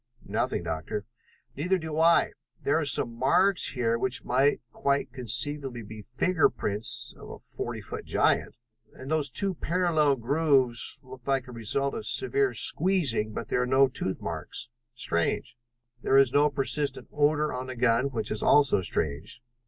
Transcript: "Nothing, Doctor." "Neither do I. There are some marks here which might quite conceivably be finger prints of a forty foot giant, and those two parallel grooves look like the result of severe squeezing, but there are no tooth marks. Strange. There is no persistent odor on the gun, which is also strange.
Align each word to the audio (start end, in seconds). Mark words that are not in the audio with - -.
"Nothing, 0.25 0.63
Doctor." 0.63 1.05
"Neither 1.55 1.77
do 1.77 1.99
I. 1.99 2.31
There 2.63 2.79
are 2.79 2.85
some 2.85 3.13
marks 3.13 3.73
here 3.73 3.99
which 3.99 4.25
might 4.25 4.59
quite 4.71 5.13
conceivably 5.13 5.83
be 5.83 6.01
finger 6.01 6.49
prints 6.49 7.13
of 7.19 7.29
a 7.29 7.37
forty 7.37 7.81
foot 7.81 8.03
giant, 8.05 8.57
and 8.93 9.11
those 9.11 9.29
two 9.29 9.53
parallel 9.53 10.15
grooves 10.15 10.99
look 11.03 11.21
like 11.27 11.43
the 11.45 11.51
result 11.51 11.93
of 11.93 12.07
severe 12.07 12.55
squeezing, 12.55 13.31
but 13.33 13.49
there 13.49 13.61
are 13.61 13.67
no 13.67 13.87
tooth 13.87 14.19
marks. 14.19 14.71
Strange. 14.95 15.55
There 16.01 16.17
is 16.17 16.33
no 16.33 16.49
persistent 16.49 17.07
odor 17.13 17.53
on 17.53 17.67
the 17.67 17.75
gun, 17.75 18.05
which 18.05 18.31
is 18.31 18.41
also 18.41 18.81
strange. 18.81 19.43